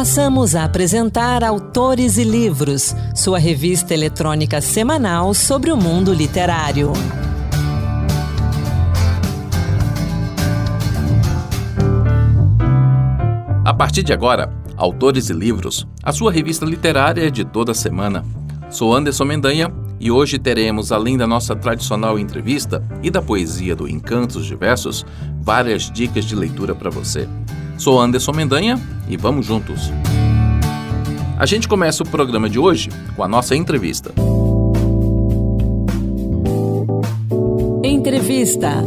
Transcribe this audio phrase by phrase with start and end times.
[0.00, 6.94] Passamos a apresentar Autores e Livros, sua revista eletrônica semanal sobre o mundo literário.
[13.62, 18.24] A partir de agora, Autores e Livros, a sua revista literária de toda semana.
[18.70, 19.70] Sou Anderson Mendanha
[20.00, 25.04] e hoje teremos, além da nossa tradicional entrevista e da poesia do Encantos Diversos,
[25.42, 27.28] várias dicas de leitura para você.
[27.80, 29.90] Sou Anderson Mendanha e vamos juntos.
[31.38, 34.12] A gente começa o programa de hoje com a nossa entrevista.
[37.82, 38.84] Entrevista.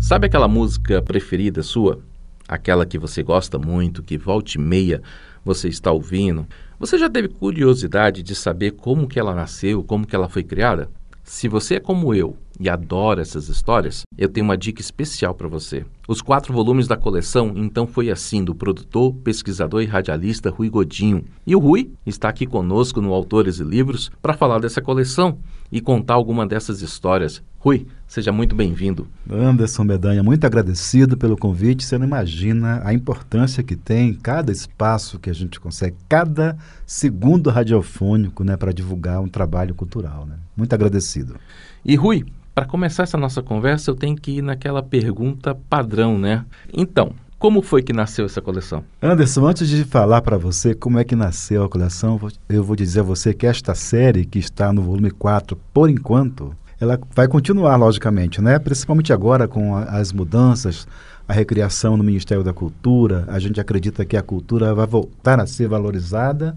[0.00, 2.00] Sabe aquela música preferida sua?
[2.48, 5.00] Aquela que você gosta muito, que volta e meia
[5.44, 6.48] você está ouvindo?
[6.80, 10.90] Você já teve curiosidade de saber como que ela nasceu, como que ela foi criada?
[11.24, 15.46] Se você é como eu e adora essas histórias, eu tenho uma dica especial para
[15.46, 15.84] você.
[16.08, 21.24] Os quatro volumes da coleção Então Foi Assim, do produtor, pesquisador e radialista Rui Godinho.
[21.46, 25.38] E o Rui está aqui conosco no Autores e Livros para falar dessa coleção
[25.72, 27.42] e contar alguma dessas histórias.
[27.58, 29.08] Rui, seja muito bem-vindo.
[29.30, 31.84] Anderson Medanha, muito agradecido pelo convite.
[31.84, 37.48] Você não imagina a importância que tem cada espaço que a gente consegue, cada segundo
[37.48, 40.26] radiofônico né, para divulgar um trabalho cultural.
[40.26, 40.36] Né?
[40.54, 41.36] Muito agradecido.
[41.84, 46.44] E Rui, para começar essa nossa conversa, eu tenho que ir naquela pergunta padrão, né?
[46.70, 48.84] Então, como foi que nasceu essa coleção?
[49.02, 53.00] Anderson, antes de falar para você como é que nasceu a coleção, eu vou dizer
[53.00, 57.74] a você que esta série, que está no volume 4, por enquanto, ela vai continuar,
[57.74, 58.60] logicamente, né?
[58.60, 60.86] principalmente agora com a, as mudanças,
[61.26, 63.24] a recriação no Ministério da Cultura.
[63.26, 66.56] A gente acredita que a cultura vai voltar a ser valorizada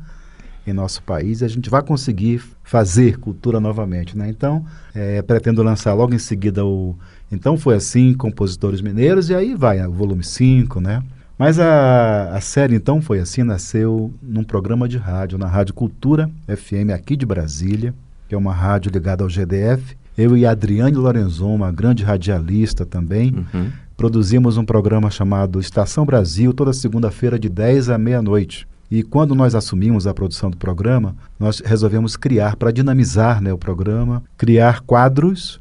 [0.67, 4.15] em nosso país e a gente vai conseguir fazer cultura novamente.
[4.15, 4.29] Né?
[4.29, 4.63] Então,
[4.93, 6.95] é, pretendo lançar logo em seguida o.
[7.31, 11.03] Então foi assim, Compositores Mineiros, e aí vai, o volume 5, né?
[11.37, 16.29] Mas a, a série então foi assim, nasceu num programa de rádio, na Rádio Cultura
[16.47, 17.93] FM aqui de Brasília,
[18.27, 19.97] que é uma rádio ligada ao GDF.
[20.17, 23.69] Eu e a Adriane Lorenzon, uma grande radialista também, uhum.
[23.97, 28.65] produzimos um programa chamado Estação Brasil, toda segunda-feira de 10 à meia-noite.
[28.89, 33.57] E quando nós assumimos a produção do programa, nós resolvemos criar, para dinamizar né, o
[33.57, 35.59] programa, criar quadros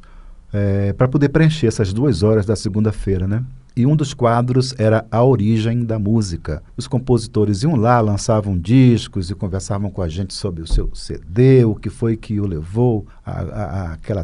[0.54, 3.26] é, para poder preencher essas duas horas da segunda-feira.
[3.26, 3.44] Né?
[3.76, 6.62] E um dos quadros era a origem da música.
[6.76, 11.64] Os compositores iam lá, lançavam discos e conversavam com a gente sobre o seu CD,
[11.64, 13.04] o que foi que o levou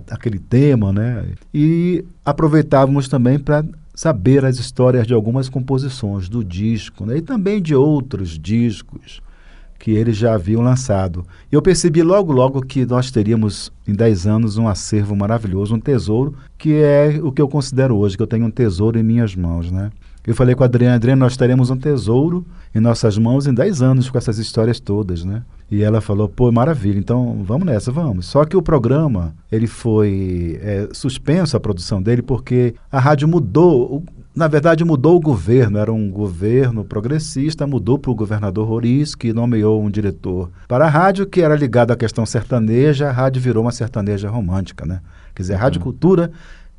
[0.09, 1.27] aquele tema, né?
[1.53, 7.19] E aproveitávamos também para saber as histórias de algumas composições do disco né?
[7.19, 9.21] e também de outros discos
[9.81, 11.25] que eles já haviam lançado.
[11.51, 15.81] E eu percebi logo, logo que nós teríamos em 10 anos um acervo maravilhoso, um
[15.81, 19.35] tesouro, que é o que eu considero hoje, que eu tenho um tesouro em minhas
[19.35, 19.91] mãos, né?
[20.27, 23.81] Eu falei com a Adriana, Adriana, nós teremos um tesouro em nossas mãos em 10
[23.81, 25.43] anos com essas histórias todas, né?
[25.71, 28.27] E ela falou, pô, maravilha, então vamos nessa, vamos.
[28.27, 34.05] Só que o programa, ele foi é, suspenso, a produção dele, porque a rádio mudou,
[34.35, 39.33] na verdade mudou o governo, era um governo progressista, mudou para o governador Roriz, que
[39.33, 43.65] nomeou um diretor para a rádio, que era ligado à questão sertaneja, a rádio virou
[43.65, 45.01] uma sertaneja romântica, né?
[45.35, 45.85] Quer dizer, a Rádio uhum.
[45.85, 46.31] Cultura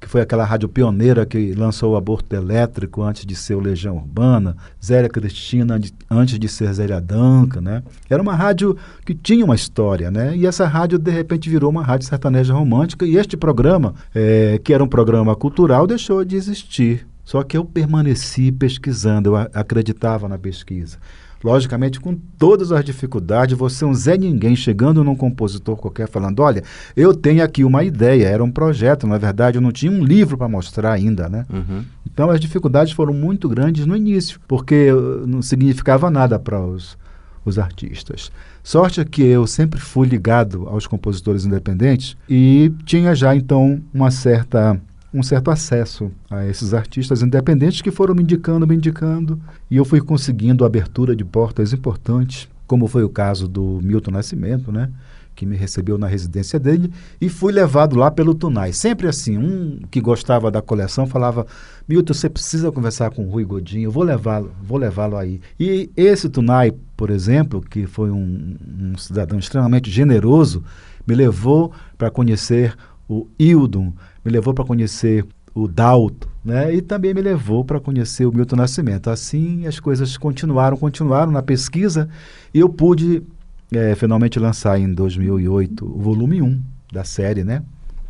[0.01, 3.97] que foi aquela rádio pioneira que lançou o aborto elétrico antes de ser o Legião
[3.97, 5.79] Urbana, Zélia Cristina
[6.09, 7.83] antes de ser Zélia Danca, né?
[8.09, 8.75] Era uma rádio
[9.05, 10.35] que tinha uma história, né?
[10.35, 14.73] E essa rádio, de repente, virou uma rádio sertaneja romântica e este programa, é, que
[14.73, 17.07] era um programa cultural, deixou de existir.
[17.31, 20.97] Só que eu permaneci pesquisando, eu acreditava na pesquisa
[21.41, 26.39] logicamente com todas as dificuldades, você é um Zé Ninguém chegando num compositor qualquer falando,
[26.41, 26.61] olha,
[26.95, 30.37] eu tenho aqui uma ideia, era um projeto, na verdade eu não tinha um livro
[30.37, 31.47] para mostrar ainda, né?
[31.49, 31.83] Uhum.
[32.05, 34.89] Então as dificuldades foram muito grandes no início, porque
[35.25, 36.95] não significava nada para os,
[37.43, 38.29] os artistas.
[38.61, 44.79] Sorte que eu sempre fui ligado aos compositores independentes e tinha já então uma certa
[45.13, 49.39] um certo acesso a esses artistas independentes que foram me indicando, me indicando,
[49.69, 54.71] e eu fui conseguindo abertura de portas importantes, como foi o caso do Milton Nascimento,
[54.71, 54.89] né?
[55.35, 58.73] que me recebeu na residência dele e fui levado lá pelo Tunai.
[58.73, 61.47] Sempre assim, um que gostava da coleção falava:
[61.87, 65.41] "Milton, você precisa conversar com o Rui Godinho, eu vou levá-lo, vou levá-lo aí".
[65.59, 70.63] E esse Tunai, por exemplo, que foi um, um cidadão extremamente generoso,
[71.07, 72.75] me levou para conhecer
[73.09, 76.73] o Hildon, me levou para conhecer o Dalto, né?
[76.73, 79.09] E também me levou para conhecer o Milton Nascimento.
[79.09, 82.07] Assim, as coisas continuaram, continuaram na pesquisa
[82.53, 83.23] e eu pude
[83.71, 87.63] é, finalmente lançar em 2008 o volume 1 da série, né?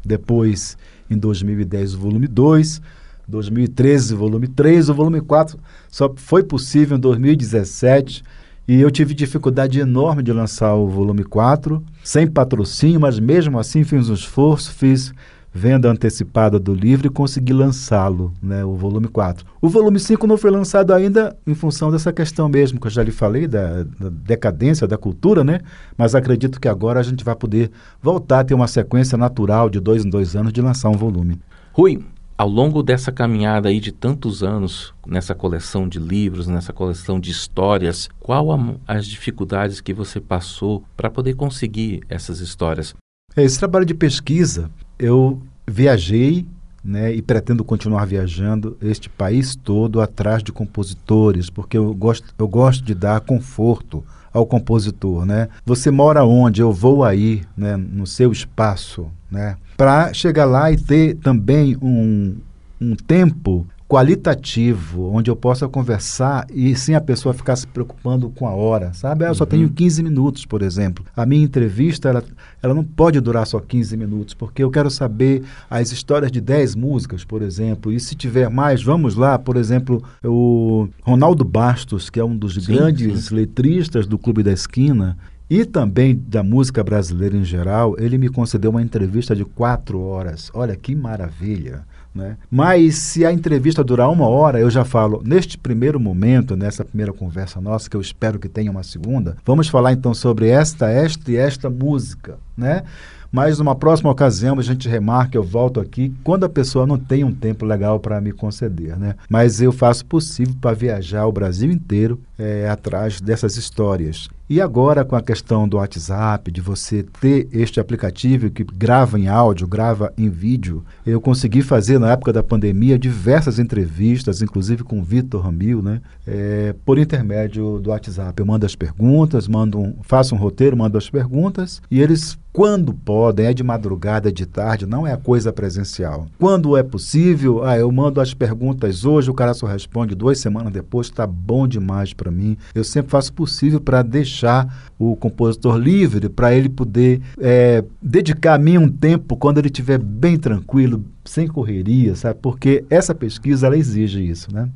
[0.04, 0.78] Depois,
[1.10, 2.82] em 2010, o volume 2.
[3.28, 4.90] 2013, volume 3.
[4.90, 5.58] O volume 4
[5.90, 8.24] só foi possível em 2017.
[8.68, 13.84] E eu tive dificuldade enorme de lançar o volume 4, sem patrocínio, mas mesmo assim
[13.84, 15.14] fiz um esforço, fiz
[15.54, 19.46] venda antecipada do livro e consegui lançá-lo, né, o volume 4.
[19.62, 23.04] O volume 5 não foi lançado ainda em função dessa questão mesmo, que eu já
[23.04, 25.60] lhe falei, da, da, decadência da cultura, né?
[25.98, 27.72] Mas acredito que agora a gente vai poder
[28.02, 31.40] voltar a ter uma sequência natural de dois em dois anos de lançar um volume.
[31.74, 32.04] Rui,
[32.38, 37.30] ao longo dessa caminhada aí de tantos anos, nessa coleção de livros, nessa coleção de
[37.30, 42.96] histórias, qual a, as dificuldades que você passou para poder conseguir essas histórias?
[43.36, 44.70] Esse trabalho de pesquisa
[45.00, 46.46] eu viajei
[46.84, 52.48] né, e pretendo continuar viajando este país todo atrás de compositores, porque eu gosto, eu
[52.48, 55.50] gosto de dar conforto ao compositor, né?
[55.66, 56.62] Você mora onde?
[56.62, 59.58] Eu vou aí, né, no seu espaço, né?
[59.78, 62.38] Para chegar lá e ter também um,
[62.80, 68.48] um tempo qualitativo, onde eu possa conversar e sem a pessoa ficar se preocupando com
[68.48, 69.26] a hora, sabe?
[69.26, 70.08] Ah, eu só tenho 15 uhum.
[70.08, 71.04] minutos, por exemplo.
[71.14, 72.24] A minha entrevista, ela,
[72.64, 76.74] ela não pode durar só 15 minutos, porque eu quero saber as histórias de 10
[76.74, 77.92] músicas, por exemplo.
[77.92, 82.54] E se tiver mais, vamos lá, por exemplo, o Ronaldo Bastos, que é um dos
[82.54, 83.36] sim, grandes sim.
[83.36, 85.18] letristas do Clube da Esquina,
[85.50, 90.50] e também da música brasileira em geral, ele me concedeu uma entrevista de quatro horas.
[90.54, 91.84] Olha que maravilha!
[92.14, 92.38] Né?
[92.50, 97.14] Mas se a entrevista durar uma hora, eu já falo, neste primeiro momento, nessa primeira
[97.14, 101.32] conversa nossa, que eu espero que tenha uma segunda, vamos falar então sobre esta, esta
[101.32, 102.84] e esta música, né?
[103.32, 107.24] Mas numa próxima ocasião a gente remarca, eu volto aqui, quando a pessoa não tem
[107.24, 109.16] um tempo legal para me conceder, né?
[109.30, 114.28] Mas eu faço possível para viajar o Brasil inteiro é, atrás dessas histórias.
[114.50, 119.30] E agora com a questão do WhatsApp, de você ter este aplicativo que grava em
[119.30, 125.00] áudio, grava em vídeo, eu consegui fazer na época da pandemia diversas entrevistas, inclusive com
[125.00, 126.02] o Vitor Ramil, né?
[126.28, 128.38] É, por intermédio do WhatsApp.
[128.42, 132.94] Eu mando as perguntas, mando um, faço um roteiro, mando as perguntas e eles quando
[132.94, 136.28] podem, é de madrugada, é de tarde, não é a coisa presencial.
[136.38, 140.74] Quando é possível, ah, eu mando as perguntas hoje, o cara só responde duas semanas
[140.74, 142.58] depois, está bom demais para mim.
[142.74, 148.56] Eu sempre faço o possível para deixar o compositor livre, para ele poder é, dedicar
[148.56, 152.40] a mim um tempo quando ele estiver bem tranquilo, sem correria, sabe?
[152.42, 154.70] Porque essa pesquisa, ela exige isso, né?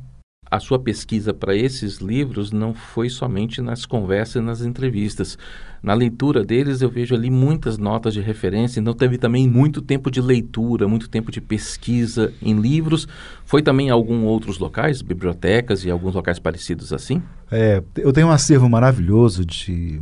[0.50, 5.36] A sua pesquisa para esses livros não foi somente nas conversas e nas entrevistas.
[5.82, 10.10] Na leitura deles, eu vejo ali muitas notas de referência, então teve também muito tempo
[10.10, 13.06] de leitura, muito tempo de pesquisa em livros.
[13.44, 17.22] Foi também em alguns outros locais, bibliotecas e alguns locais parecidos assim?
[17.50, 20.00] É, eu tenho um acervo maravilhoso de,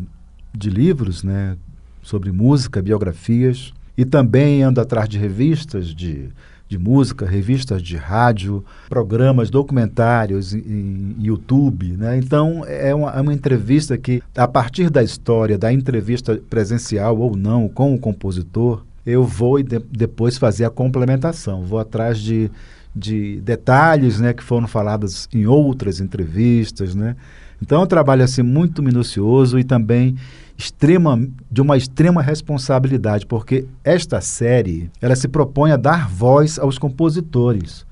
[0.54, 1.56] de livros, né,
[2.02, 6.28] sobre música, biografias, e também ando atrás de revistas de
[6.74, 11.96] de música, revistas de rádio, programas, documentários em, YouTube.
[11.96, 12.18] Né?
[12.18, 17.36] Então, é uma, é uma entrevista que, a partir da história, da entrevista presencial ou
[17.36, 21.62] não com o compositor, eu vou de, depois fazer a complementação.
[21.62, 22.50] Vou atrás de,
[22.94, 26.94] de detalhes né, que foram falados em outras entrevistas.
[26.94, 27.14] Né?
[27.62, 30.16] Então, é um trabalho assim, muito minucioso e também
[30.56, 31.20] extrema,
[31.50, 37.86] de uma extrema responsabilidade, porque esta série ela se propõe a dar voz aos compositores.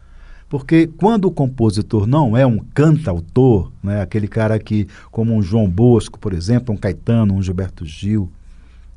[0.48, 5.68] Porque quando o compositor não é um cantautor, né, aquele cara que, como um João
[5.68, 8.30] Bosco, por exemplo, um Caetano, um Gilberto Gil,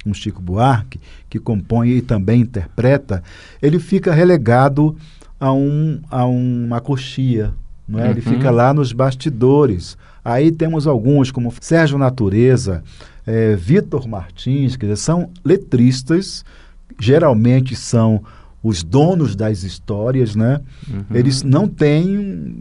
[0.05, 0.99] um Chico Buarque,
[1.29, 3.23] que compõe e também interpreta,
[3.61, 4.95] ele fica relegado
[5.39, 7.53] a, um, a uma coxia.
[7.87, 8.03] Não é?
[8.03, 8.11] Uhum.
[8.11, 9.97] Ele fica lá nos bastidores.
[10.23, 12.83] Aí temos alguns, como Sérgio Natureza,
[13.25, 16.45] é, Vitor Martins, quer dizer, são letristas,
[16.99, 18.23] geralmente são
[18.65, 20.59] os donos das histórias, né?
[20.89, 21.03] Uhum.
[21.13, 22.55] Eles não têm,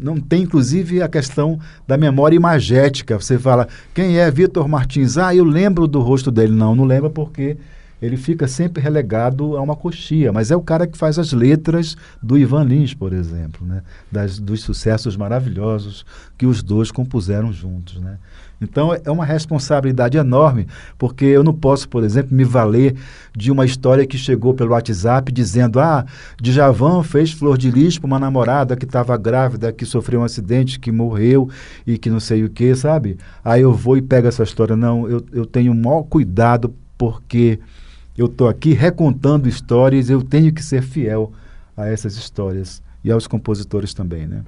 [0.00, 3.20] não tem inclusive a questão da memória imagética.
[3.20, 5.18] Você fala, quem é Vitor Martins?
[5.18, 6.54] Ah, eu lembro do rosto dele.
[6.54, 7.58] Não, não lembra porque
[8.00, 11.96] ele fica sempre relegado a uma coxia, mas é o cara que faz as letras
[12.22, 13.82] do Ivan Lins, por exemplo, né?
[14.10, 16.04] Das, dos sucessos maravilhosos
[16.38, 18.00] que os dois compuseram juntos.
[18.00, 18.16] Né?
[18.62, 20.66] Então é uma responsabilidade enorme,
[20.96, 22.96] porque eu não posso, por exemplo, me valer
[23.36, 26.06] de uma história que chegou pelo WhatsApp dizendo: ah,
[26.40, 30.78] Djavan fez flor de lis para uma namorada que estava grávida, que sofreu um acidente,
[30.78, 31.48] que morreu
[31.86, 33.18] e que não sei o que, sabe?
[33.44, 34.76] Aí eu vou e pego essa história.
[34.76, 37.58] Não, eu, eu tenho o maior cuidado porque
[38.16, 41.32] eu estou aqui recontando histórias, eu tenho que ser fiel
[41.76, 44.42] a essas histórias e aos compositores também, né?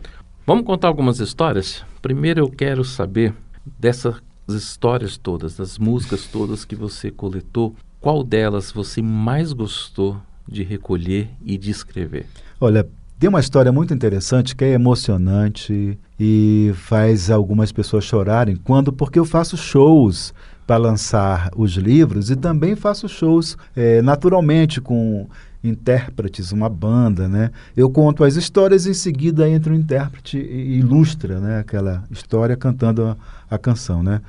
[0.47, 1.85] Vamos contar algumas histórias?
[2.03, 3.35] Primeiro eu quero saber
[3.79, 4.17] dessas
[4.49, 11.31] histórias todas, das músicas todas que você coletou, qual delas você mais gostou de recolher
[11.45, 12.27] e de escrever?
[12.61, 12.87] Olha,
[13.19, 19.19] Tem uma história muito interessante que é emocionante e faz algumas pessoas chorarem quando porque
[19.19, 20.35] eu faço shows
[20.67, 25.27] para lançar os livros e também faço shows é, naturalmente com
[25.65, 27.51] intérpretes, uma banda, né?
[27.75, 33.05] Eu conto as histórias em seguida entra o intérprete e ilustra, né, aquela história cantando
[33.07, 33.17] a,
[33.51, 34.21] a canção, né?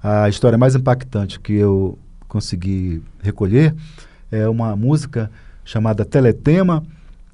[0.00, 3.74] A história mais impactante que eu consegui recolher
[4.30, 5.30] é uma música
[5.64, 6.84] chamada Teletema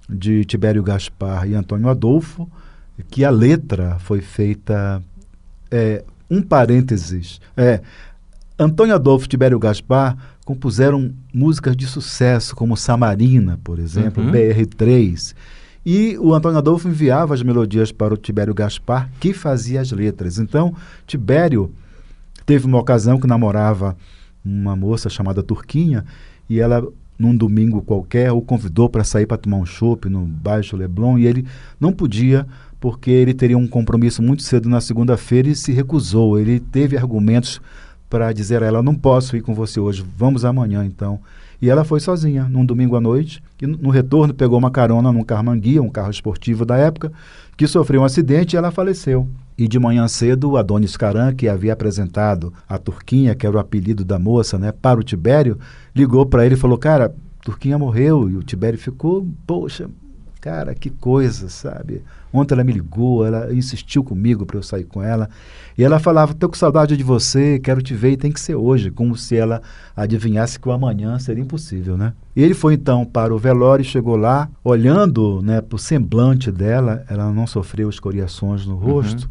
[0.08, 2.48] de Tibério Gaspar e Antônio Adolfo,
[3.10, 5.02] que a letra foi feita
[5.70, 7.82] é, um parênteses, é,
[8.58, 14.32] Antônio Adolfo Tibério Gaspar compuseram músicas de sucesso, como Samarina, por exemplo, uhum.
[14.32, 15.34] BR3.
[15.84, 20.38] E o Antônio Adolfo enviava as melodias para o Tibério Gaspar, que fazia as letras.
[20.38, 20.74] Então,
[21.06, 21.72] Tibério
[22.46, 23.96] teve uma ocasião que namorava
[24.44, 26.04] uma moça chamada Turquinha,
[26.48, 26.86] e ela,
[27.18, 31.26] num domingo qualquer, o convidou para sair para tomar um chopp no Baixo Leblon, e
[31.26, 31.46] ele
[31.80, 32.46] não podia
[32.80, 36.36] porque ele teria um compromisso muito cedo na segunda-feira e se recusou.
[36.36, 37.60] Ele teve argumentos
[38.12, 41.18] para dizer a ela: não posso ir com você hoje, vamos amanhã então.
[41.62, 45.24] E ela foi sozinha, num domingo à noite, e no retorno pegou uma carona num
[45.24, 47.10] carro manguia, um carro esportivo da época,
[47.56, 49.26] que sofreu um acidente e ela faleceu.
[49.56, 54.04] E de manhã cedo, Adonis Caran, que havia apresentado a Turquinha, que era o apelido
[54.04, 55.58] da moça, né, para o Tibério,
[55.94, 58.28] ligou para ele e falou: Cara, Turquinha morreu.
[58.28, 59.88] E o Tibério ficou, poxa,
[60.42, 62.02] Cara, que coisa, sabe?
[62.32, 65.30] Ontem ela me ligou, ela insistiu comigo para eu sair com ela.
[65.78, 68.56] E ela falava: Tô com saudade de você, quero te ver e tem que ser
[68.56, 68.90] hoje.
[68.90, 69.62] Como se ela
[69.94, 72.12] adivinhasse que o amanhã seria impossível, né?
[72.34, 76.50] E ele foi então para o velório e chegou lá, olhando né, para o semblante
[76.50, 79.30] dela, ela não sofreu escoriações no rosto,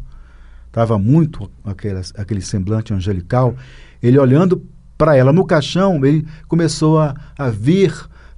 [0.66, 1.02] estava uhum.
[1.02, 3.54] muito aquele, aquele semblante angelical.
[4.02, 4.62] Ele olhando
[4.96, 7.92] para ela no caixão, ele começou a, a vir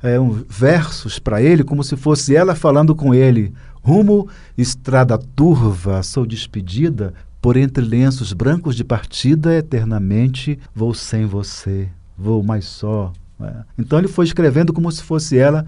[0.04, 3.54] é, um, versos para ele, como se fosse ela falando com ele.
[3.82, 11.88] Rumo, estrada turva, sou despedida, por entre lenços brancos de partida, eternamente vou sem você,
[12.18, 13.12] vou mais só.
[13.40, 13.52] É.
[13.78, 15.64] Então ele foi escrevendo como se fosse ela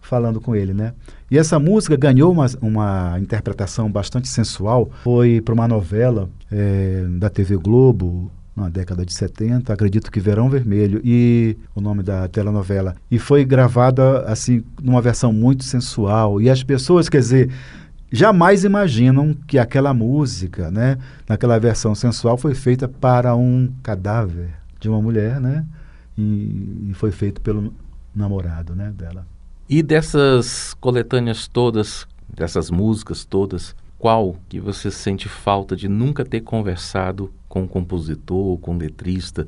[0.00, 0.92] falando com ele, né?
[1.30, 4.90] E essa música ganhou uma, uma interpretação bastante sensual.
[5.02, 10.48] Foi para uma novela é, da TV Globo, na década de 70, acredito que Verão
[10.48, 12.94] Vermelho, e o nome da telenovela.
[13.10, 16.40] E foi gravada assim numa versão muito sensual.
[16.40, 17.50] E as pessoas, quer dizer,
[18.12, 20.98] jamais imaginam que aquela música, né,
[21.28, 25.64] naquela versão sensual foi feita para um cadáver de uma mulher, né?
[26.16, 27.72] E, e foi feito pelo
[28.14, 29.26] namorado, né, dela.
[29.68, 36.40] E dessas coletâneas todas, dessas músicas todas, qual que você sente falta de nunca ter
[36.40, 39.46] conversado com o compositor, com o letrista,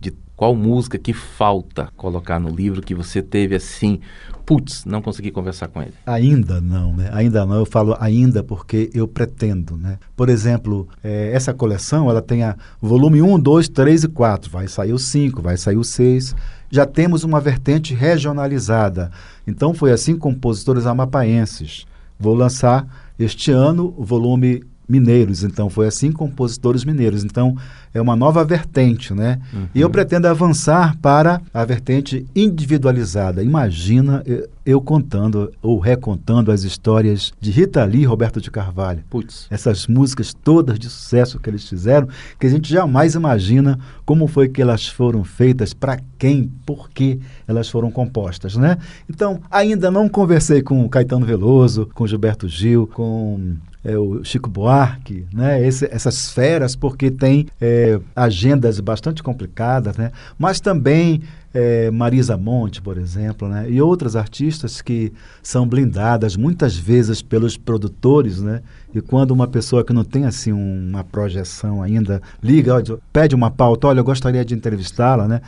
[0.00, 4.00] de qual música que falta colocar no livro que você teve assim,
[4.44, 5.94] putz, não consegui conversar com ele?
[6.04, 7.10] Ainda não, né?
[7.12, 7.54] Ainda não.
[7.54, 9.98] Eu falo ainda porque eu pretendo, né?
[10.16, 14.50] Por exemplo, é, essa coleção, ela tem a volume 1, 2, 3 e 4.
[14.50, 16.34] Vai sair o 5, vai sair o 6.
[16.72, 19.12] Já temos uma vertente regionalizada.
[19.46, 21.86] Então foi assim com compositores amapaenses.
[22.18, 27.24] Vou lançar este ano, o volume mineiros, então foi assim compositores mineiros.
[27.24, 27.56] Então
[27.94, 29.38] é uma nova vertente, né?
[29.52, 29.66] Uhum.
[29.74, 33.42] E eu pretendo avançar para a vertente individualizada.
[33.42, 39.02] Imagina eu, eu, contando ou recontando as histórias de Rita Lee e Roberto de Carvalho.
[39.10, 39.46] Putz.
[39.50, 42.08] Essas músicas todas de sucesso que eles fizeram,
[42.38, 47.18] que a gente jamais imagina como foi que elas foram feitas, para quem, por que
[47.46, 48.78] elas foram compostas, né?
[49.08, 55.26] Então, ainda não conversei com Caetano Veloso, com Gilberto Gil, com é, o Chico Buarque,
[55.32, 55.66] né?
[55.66, 60.12] Esse, essas feras, porque tem é, agendas bastante complicadas, né?
[60.38, 61.22] Mas também
[61.52, 63.68] é, Marisa Monte, por exemplo, né?
[63.68, 65.12] E outras artistas que
[65.42, 68.62] são blindadas muitas vezes pelos produtores, né?
[68.94, 73.88] E quando uma pessoa que não tem assim uma projeção ainda liga, pede uma pauta,
[73.88, 75.40] olha, eu gostaria de entrevistá-la, né?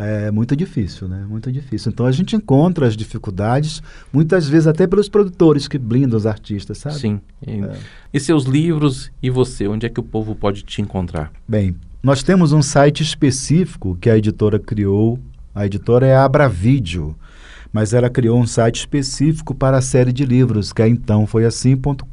[0.00, 1.26] É muito difícil, né?
[1.28, 1.90] Muito difícil.
[1.90, 6.78] Então a gente encontra as dificuldades, muitas vezes até pelos produtores que blindam os artistas,
[6.78, 6.96] sabe?
[6.96, 7.20] Sim.
[7.46, 7.76] E, é.
[8.14, 11.32] e seus livros e você, onde é que o povo pode te encontrar?
[11.46, 15.18] Bem, nós temos um site específico que a editora criou.
[15.54, 17.14] A editora é a Abravídeo
[17.72, 21.44] mas ela criou um site específico para a série de livros, que é então foi
[21.44, 22.04] assim.com.br,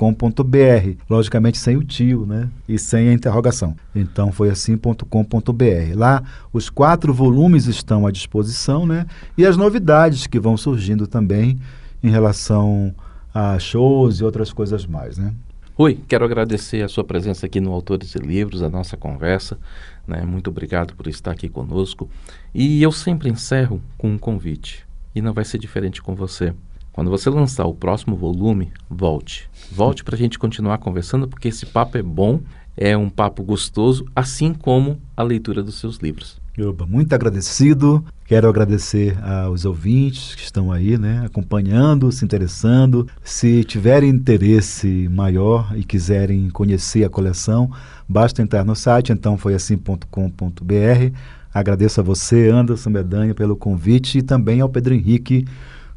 [1.10, 2.50] logicamente sem o tio, né?
[2.68, 3.76] E sem a interrogação.
[3.96, 5.96] Então foi assim.com.br.
[5.96, 6.24] Lá
[6.54, 9.06] os quatro volumes estão à disposição, né?
[9.38, 11.60] E as novidades que vão surgindo também
[12.04, 12.94] em relação
[13.34, 15.34] a shows e outras coisas mais, né?
[15.74, 19.60] Rui, quero agradecer a sua presença aqui no Autores e Livros, a nossa conversa.
[20.08, 20.24] Né?
[20.24, 22.10] Muito obrigado por estar aqui conosco.
[22.52, 24.87] E eu sempre encerro com um convite
[25.18, 26.54] e não vai ser diferente com você.
[26.94, 29.50] Quando você lançar o próximo volume, volte.
[29.72, 32.40] Volte para a gente continuar conversando, porque esse papo é bom,
[32.76, 36.40] é um papo gostoso, assim como a leitura dos seus livros.
[36.88, 38.04] Muito agradecido.
[38.26, 43.08] Quero agradecer aos ouvintes que estão aí, né, acompanhando, se interessando.
[43.24, 47.72] Se tiverem interesse maior e quiserem conhecer a coleção,
[48.10, 51.14] basta entrar no site, então foi assim.com.br.
[51.54, 55.46] Agradeço a você, Anderson Bedanha, pelo convite e também ao Pedro Henrique,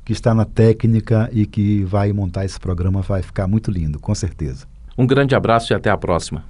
[0.04, 3.02] que está na técnica e que vai montar esse programa.
[3.02, 4.66] Vai ficar muito lindo, com certeza.
[4.96, 6.44] Um grande abraço e até a próxima.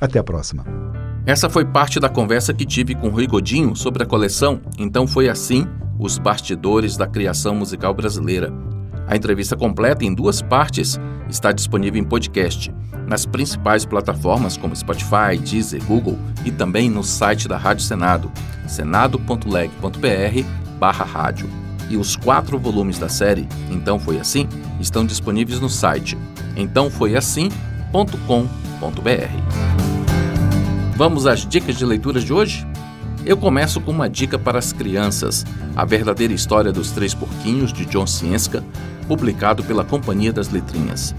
[0.00, 0.64] Até a próxima.
[1.26, 5.28] Essa foi parte da conversa que tive com Rui Godinho sobre a coleção Então Foi
[5.28, 5.66] Assim
[5.98, 8.50] Os Bastidores da Criação Musical Brasileira.
[9.10, 10.96] A entrevista completa em duas partes
[11.28, 12.72] está disponível em podcast,
[13.08, 18.30] nas principais plataformas como Spotify, Deezer, Google e também no site da Rádio Senado,
[18.68, 20.44] senado.leg.br
[20.78, 21.50] barra rádio.
[21.88, 24.48] E os quatro volumes da série Então Foi Assim
[24.78, 26.16] estão disponíveis no site
[26.56, 27.50] entãofoiassim.com.br.
[30.94, 32.64] Vamos às dicas de leitura de hoje?
[33.26, 37.84] Eu começo com uma dica para as crianças, A Verdadeira História dos Três Porquinhos, de
[37.84, 38.64] John Ciesca,
[39.10, 41.16] publicado pela Companhia das Letrinhas.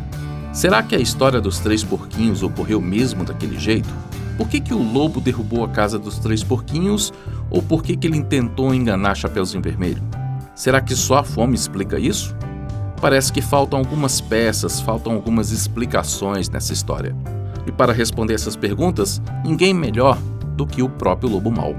[0.53, 3.89] Será que a história dos três porquinhos ocorreu mesmo daquele jeito?
[4.37, 7.11] Por que, que o lobo derrubou a casa dos três porquinhos
[7.49, 10.01] ou por que, que ele tentou enganar Chapeuzinho Vermelho?
[10.55, 12.33] Será que só a fome explica isso?
[13.01, 17.13] Parece que faltam algumas peças, faltam algumas explicações nessa história.
[17.67, 20.17] E para responder essas perguntas, ninguém melhor
[20.55, 21.75] do que o próprio Lobo Mal.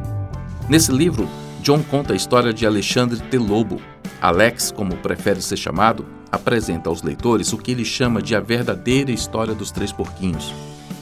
[0.68, 1.26] Nesse livro,
[1.62, 3.38] John conta a história de Alexandre T.
[3.38, 3.80] Lobo.
[4.22, 9.10] Alex, como prefere ser chamado, apresenta aos leitores o que ele chama de a verdadeira
[9.10, 10.54] história dos três porquinhos.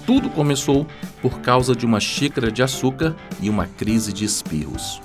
[0.07, 0.87] Tudo começou
[1.21, 5.03] por causa de uma xícara de açúcar e uma crise de espirros.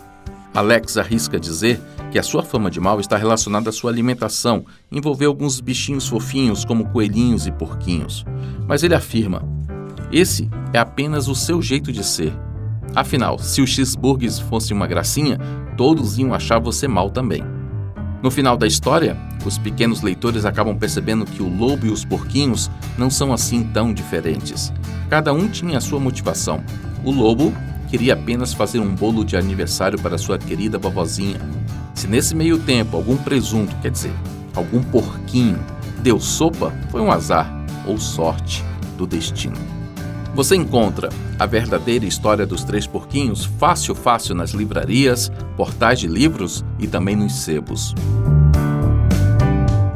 [0.54, 5.30] Alex arrisca dizer que a sua fama de mal está relacionada à sua alimentação, envolveu
[5.30, 8.24] alguns bichinhos fofinhos como coelhinhos e porquinhos.
[8.66, 9.44] Mas ele afirma:
[10.10, 12.34] esse é apenas o seu jeito de ser.
[12.96, 15.38] Afinal, se o cheeseburgers fosse uma gracinha,
[15.76, 17.55] todos iam achar você mal também.
[18.26, 22.72] No final da história, os pequenos leitores acabam percebendo que o lobo e os porquinhos
[22.98, 24.74] não são assim tão diferentes.
[25.12, 26.64] Cada um tinha a sua motivação.
[27.04, 27.54] O lobo
[27.88, 31.40] queria apenas fazer um bolo de aniversário para sua querida vovozinha.
[31.94, 34.14] Se nesse meio tempo algum presunto, quer dizer,
[34.56, 35.64] algum porquinho,
[36.02, 37.48] deu sopa, foi um azar
[37.86, 38.66] ou sorte
[38.98, 39.75] do destino.
[40.36, 41.08] Você encontra
[41.40, 47.16] a verdadeira história dos três porquinhos fácil fácil nas livrarias, portais de livros e também
[47.16, 47.96] nos sebos.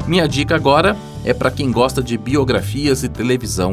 [0.08, 3.72] Minha dica agora é para quem gosta de biografias e televisão.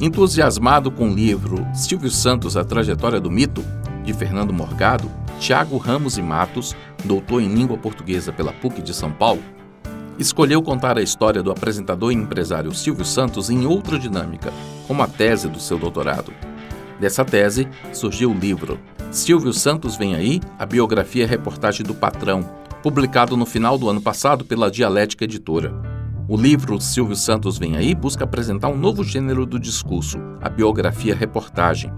[0.00, 3.64] Entusiasmado com o livro Silvio Santos, A Trajetória do Mito,
[4.04, 9.10] de Fernando Morgado, Tiago Ramos e Matos, doutor em língua portuguesa pela PUC de São
[9.10, 9.42] Paulo,
[10.16, 14.52] escolheu contar a história do apresentador e empresário Silvio Santos em outra dinâmica,
[14.86, 16.32] como a tese do seu doutorado.
[17.00, 18.78] Dessa tese surgiu o livro
[19.10, 22.42] Silvio Santos Vem Aí, a biografia e reportagem do patrão,
[22.82, 25.74] publicado no final do ano passado pela Dialética Editora.
[26.28, 31.92] O livro Silvio Santos Vem Aí busca apresentar um novo gênero do discurso, a biografia-reportagem.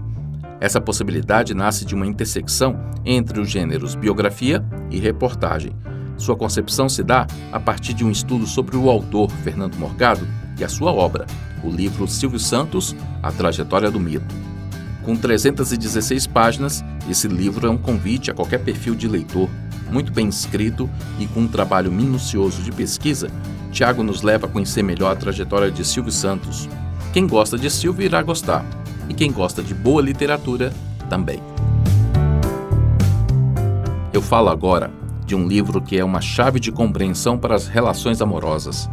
[0.59, 5.73] Essa possibilidade nasce de uma intersecção entre os gêneros biografia e reportagem,
[6.19, 10.27] sua concepção se dá a partir de um estudo sobre o autor Fernando Morgado
[10.59, 11.25] e a sua obra,
[11.63, 14.35] o livro Silvio Santos, A Trajetória do Mito.
[15.03, 19.49] Com 316 páginas, esse livro é um convite a qualquer perfil de leitor,
[19.91, 23.29] muito bem escrito e com um trabalho minucioso de pesquisa,
[23.71, 26.67] Tiago nos leva a conhecer melhor a trajetória de Silvio Santos.
[27.13, 28.65] Quem gosta de Silvio irá gostar,
[29.07, 30.73] e quem gosta de boa literatura
[31.09, 31.41] também.
[34.11, 34.91] Eu falo agora
[35.25, 38.89] de um livro que é uma chave de compreensão para as relações amorosas.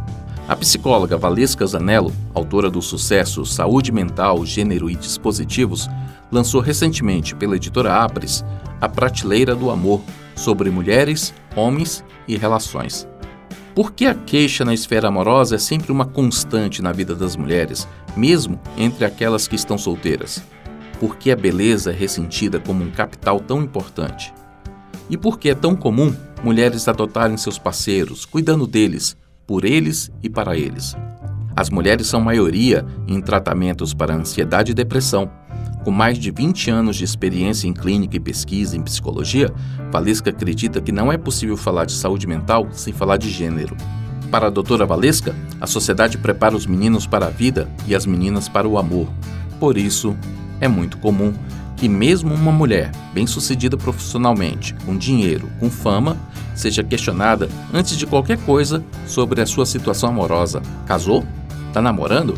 [0.47, 5.89] A psicóloga Valesca Zanello, autora do sucesso Saúde Mental, Gênero e Dispositivos,
[6.31, 8.45] lançou recentemente pela editora Apres
[8.79, 10.01] A Prateleira do Amor
[10.37, 13.05] sobre mulheres, homens e relações.
[13.75, 17.85] Por que a queixa na esfera amorosa é sempre uma constante na vida das mulheres,
[18.15, 20.41] mesmo entre aquelas que estão solteiras?
[20.97, 24.33] Por que a beleza é ressentida como um capital tão importante?
[25.09, 30.29] E por que é tão comum mulheres adotarem seus parceiros, cuidando deles, por eles e
[30.29, 30.95] para eles?
[31.55, 35.31] As mulheres são maioria em tratamentos para ansiedade e depressão.
[35.83, 39.51] Com mais de 20 anos de experiência em clínica e pesquisa em psicologia,
[39.89, 43.75] Valesca acredita que não é possível falar de saúde mental sem falar de gênero.
[44.29, 48.49] Para a doutora Valesca, a sociedade prepara os meninos para a vida e as meninas
[48.49, 49.07] para o amor.
[49.59, 50.15] Por isso,
[50.59, 51.33] é muito comum
[51.77, 56.17] que mesmo uma mulher bem-sucedida profissionalmente, com dinheiro, com fama,
[56.55, 60.61] seja questionada antes de qualquer coisa sobre a sua situação amorosa.
[60.87, 61.23] Casou?
[61.71, 62.33] Tá namorando?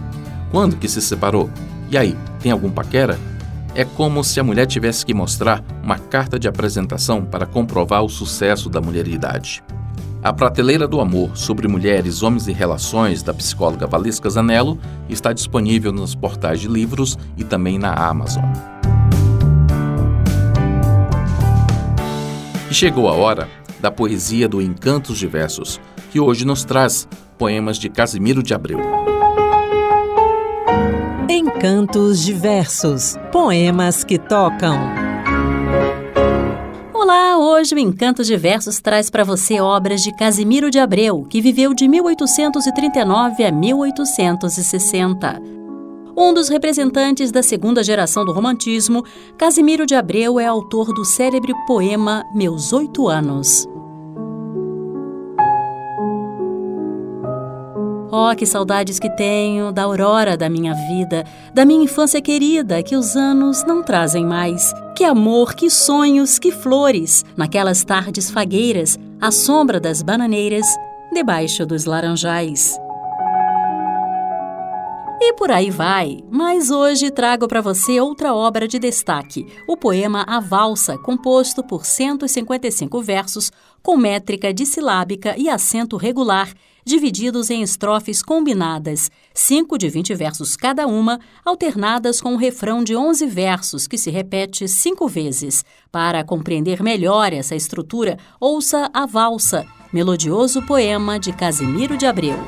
[0.51, 1.49] Quando que se separou?
[1.89, 3.17] E aí, tem algum paquera?
[3.73, 8.09] É como se a mulher tivesse que mostrar uma carta de apresentação para comprovar o
[8.09, 9.63] sucesso da mulheridade.
[10.21, 15.93] A Prateleira do Amor sobre Mulheres, Homens e Relações, da psicóloga Valesca Zanello, está disponível
[15.93, 18.43] nos portais de livros e também na Amazon.
[22.69, 27.89] E chegou a hora da poesia do Encantos Diversos, que hoje nos traz poemas de
[27.89, 28.79] Casimiro de Abreu.
[31.27, 34.77] Encantos Diversos Poemas que tocam.
[36.93, 41.73] Olá, hoje o Encantos Diversos traz para você obras de Casimiro de Abreu, que viveu
[41.73, 45.58] de 1839 a 1860.
[46.21, 49.05] Um dos representantes da segunda geração do romantismo,
[49.37, 53.65] Casimiro de Abreu é autor do célebre poema Meus Oito Anos.
[58.11, 62.97] Oh, que saudades que tenho da aurora da minha vida, da minha infância querida que
[62.97, 64.73] os anos não trazem mais.
[64.97, 70.67] Que amor, que sonhos, que flores, naquelas tardes fagueiras, à sombra das bananeiras,
[71.13, 72.77] debaixo dos laranjais.
[75.21, 80.23] E por aí vai, mas hoje trago para você outra obra de destaque, o poema
[80.25, 83.51] A Valsa, composto por 155 versos,
[83.83, 86.53] com métrica dissilábica e acento regular,
[86.85, 92.95] divididos em estrofes combinadas, 5 de 20 versos cada uma, alternadas com um refrão de
[92.95, 95.65] 11 versos que se repete cinco vezes.
[95.91, 102.39] Para compreender melhor essa estrutura, ouça A Valsa, melodioso poema de Casimiro de Abreu.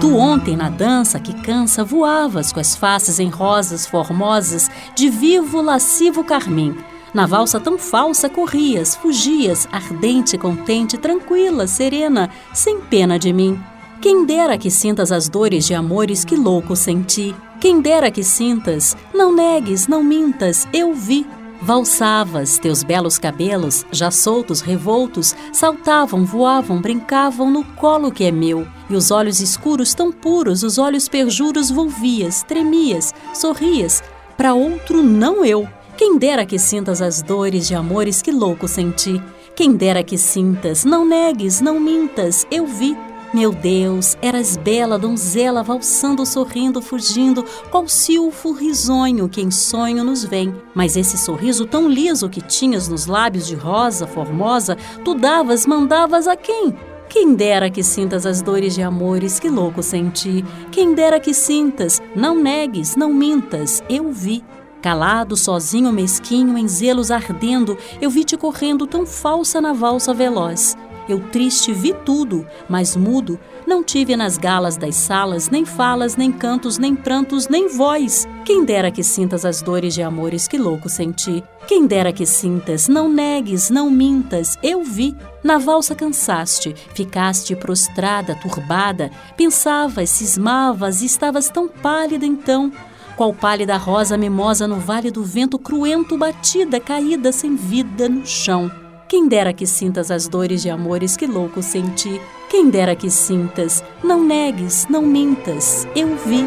[0.00, 5.60] Tu ontem na dança que cansa voavas com as faces em rosas formosas de vivo
[5.60, 6.76] lascivo carmim
[7.12, 13.58] na valsa tão falsa corrias, fugias, ardente, contente, tranquila, serena, sem pena de mim.
[14.00, 17.34] Quem dera que sintas as dores de amores que louco senti.
[17.60, 21.26] Quem dera que sintas, não negues, não mintas, eu vi.
[21.60, 28.66] Valsavas, teus belos cabelos, já soltos, revoltos, saltavam, voavam, brincavam no colo que é meu.
[28.88, 34.02] E os olhos escuros tão puros, os olhos perjuros volvias, tremias, sorrias,
[34.36, 35.68] para outro não eu.
[35.96, 39.20] Quem dera que sintas as dores de amores que louco senti.
[39.56, 42.96] Quem dera que sintas, não negues, não mintas, eu vi.
[43.32, 50.24] Meu Deus, eras bela donzela valsando, sorrindo, fugindo, qual silfo risonho que em sonho nos
[50.24, 50.54] vem.
[50.74, 56.26] Mas esse sorriso tão liso que tinhas nos lábios de rosa formosa, tu davas, mandavas
[56.26, 56.74] a quem?
[57.10, 60.42] Quem dera que sintas as dores de amores que louco senti.
[60.72, 64.42] Quem dera que sintas, não negues, não mintas, eu vi.
[64.80, 70.76] Calado, sozinho, mesquinho, em zelos ardendo, eu vi te correndo tão falsa na valsa veloz.
[71.08, 76.30] Eu triste vi tudo, mas mudo, não tive nas galas das salas nem falas, nem
[76.30, 78.28] cantos, nem prantos, nem voz.
[78.44, 81.42] Quem dera que sintas as dores de amores que louco senti.
[81.66, 85.16] Quem dera que sintas, não negues, não mintas, eu vi.
[85.42, 92.72] Na valsa cansaste, ficaste prostrada, turbada, pensavas, cismavas e estavas tão pálida então
[93.18, 98.70] qual pálida rosa mimosa no vale do vento cruento batida, caída sem vida no chão.
[99.08, 102.20] Quem dera que sintas as dores de amores que louco senti.
[102.50, 106.44] Quem dera que sintas, não negues, não mintas, eu vi.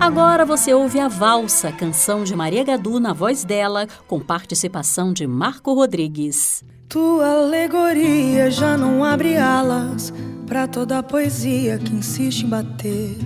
[0.00, 5.24] Agora você ouve a Valsa, canção de Maria Gadu na voz dela, com participação de
[5.24, 6.64] Marco Rodrigues.
[6.88, 10.12] Tua alegoria já não abre alas
[10.48, 13.16] para toda a poesia que insiste em bater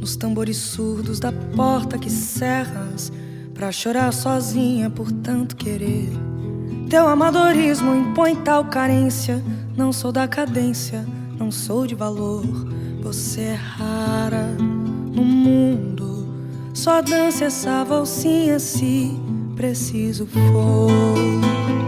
[0.00, 3.12] nos tambores surdos da porta que cerras,
[3.52, 6.10] pra chorar sozinha por tanto querer.
[6.88, 9.42] Teu amadorismo impõe tal carência.
[9.76, 11.04] Não sou da cadência,
[11.38, 12.44] não sou de valor.
[13.02, 16.28] Você é rara no mundo.
[16.72, 19.10] Só dança essa valsinha se
[19.56, 21.85] preciso for.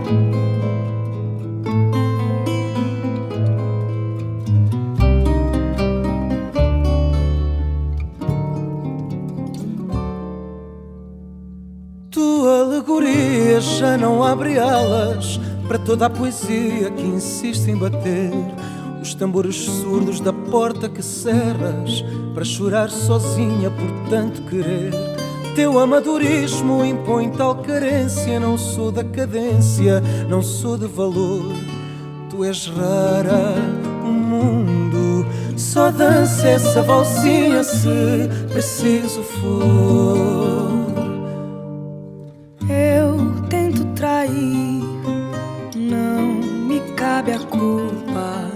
[13.78, 15.38] Já não abre alas
[15.68, 18.32] para toda a poesia que insiste em bater.
[19.00, 24.92] Os tambores surdos da porta que cerras para chorar sozinha por tanto querer.
[25.54, 28.40] Teu amadorismo impõe tal carência.
[28.40, 31.44] Não sou da cadência, não sou de valor.
[32.30, 33.54] Tu és rara,
[34.02, 35.24] o mundo
[35.56, 40.27] só dança essa valsinha se preciso for.
[45.74, 46.22] Não
[46.66, 48.48] me cabe a culpa.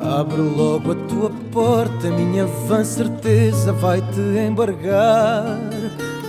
[0.00, 5.58] Abre logo a tua porta, minha vã certeza vai te embargar.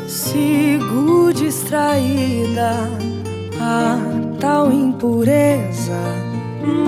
[0.07, 2.89] Sigo distraída
[3.59, 3.97] a
[4.39, 5.99] tal impureza.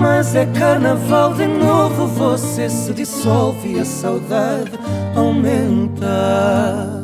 [0.00, 4.72] Mas é carnaval de novo, você se dissolve e a saudade
[5.14, 6.97] aumenta.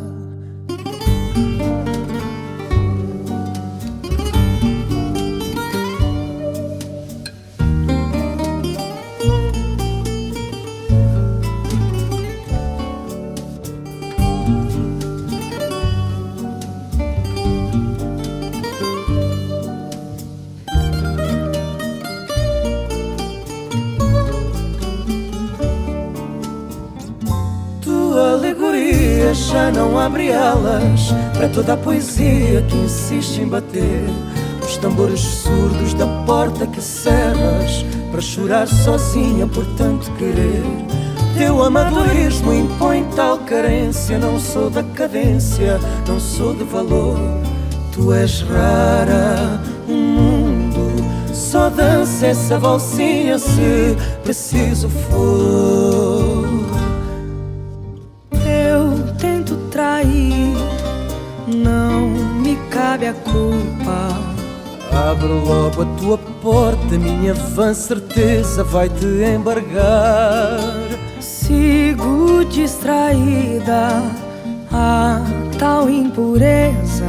[29.34, 34.04] Já não abre alas para toda a poesia que insiste em bater.
[34.62, 40.62] Os tambores surdos da porta que cerras para chorar sozinha por tanto querer.
[41.36, 44.18] Teu amadorismo impõe tal carência.
[44.18, 47.18] Não sou da cadência, não sou de valor.
[47.92, 56.63] Tu és rara, o mundo só dança essa valsinha se preciso for.
[62.74, 64.34] Cabe a culpa.
[64.92, 70.60] Abre logo a tua porta, minha vã certeza vai te embargar.
[71.20, 74.02] Sigo distraída
[74.72, 75.20] a
[75.58, 77.06] tal impureza.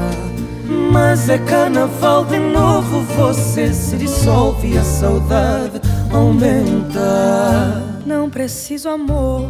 [0.91, 7.83] Mas é carnaval de novo, você se dissolve e a saudade aumenta.
[8.05, 9.47] Não preciso amor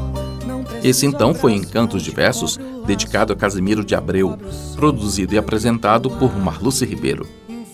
[0.84, 4.38] esse então foi Encantos Diversos, dedicado a Casimiro de Abreu,
[4.76, 7.28] produzido e apresentado por Marluce Ribeiro.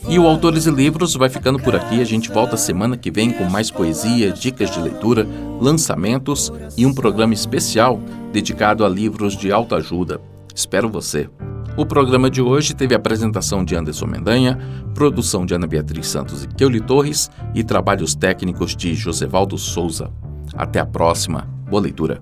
[0.09, 2.01] E o Autores e Livros vai ficando por aqui.
[2.01, 5.27] A gente volta semana que vem com mais poesia, dicas de leitura,
[5.59, 7.99] lançamentos e um programa especial
[8.31, 10.19] dedicado a livros de autoajuda.
[10.55, 11.29] Espero você.
[11.77, 14.59] O programa de hoje teve a apresentação de Anderson Mendanha,
[14.93, 20.11] produção de Ana Beatriz Santos e Keuli Torres e trabalhos técnicos de Josevaldo Souza.
[20.53, 21.47] Até a próxima.
[21.69, 22.21] Boa leitura.